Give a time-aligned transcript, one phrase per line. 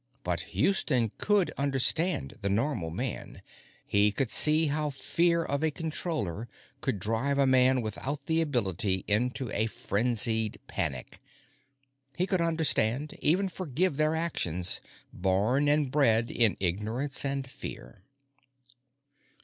[0.23, 3.43] But Houston could understand the Normal man;
[3.85, 6.49] he could see how fear of a Controller
[6.81, 11.19] could drive a man without the ability into a frenzied panic.
[12.17, 14.81] He could understand, even forgive their actions,
[15.13, 18.01] born and bred in ignorance and fear.